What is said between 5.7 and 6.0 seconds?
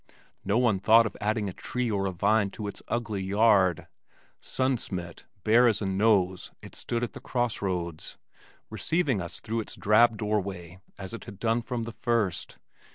a